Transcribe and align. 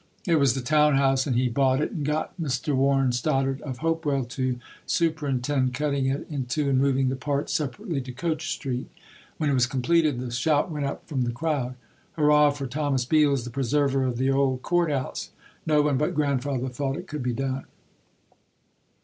It 0.25 0.37
was 0.39 0.55
the 0.55 0.61
town 0.61 0.95
house 0.95 1.27
and 1.27 1.35
he 1.35 1.47
bought 1.47 1.79
it 1.79 1.91
and 1.91 2.03
got 2.03 2.33
Mr. 2.41 2.73
Warren 2.75 3.11
Stoddard 3.11 3.61
of 3.61 3.77
Hopewell 3.85 4.25
to 4.29 4.57
superintend 4.87 5.75
cutting 5.75 6.07
it 6.07 6.25
in 6.27 6.45
two 6.47 6.67
and 6.71 6.79
moving 6.79 7.09
the 7.09 7.15
parts 7.15 7.53
separately 7.53 8.01
to 8.01 8.11
Coach 8.11 8.49
Street. 8.51 8.89
When 9.37 9.47
it 9.47 9.53
was 9.53 9.67
completed 9.67 10.19
the 10.19 10.31
shout 10.31 10.71
went 10.71 10.87
up 10.87 11.07
from 11.07 11.21
the 11.21 11.31
crowd, 11.31 11.75
"Hurrah 12.13 12.49
for 12.49 12.65
Thomas 12.65 13.05
Beals, 13.05 13.43
the 13.43 13.51
preserver 13.51 14.03
of 14.03 14.17
the 14.17 14.31
old 14.31 14.63
Court 14.63 14.89
House." 14.89 15.29
No 15.67 15.83
one 15.83 15.99
but 15.99 16.15
Grandfather 16.15 16.69
thought 16.69 16.97
it 16.97 17.05
could 17.07 17.21
be 17.21 17.33
done. 17.33 17.65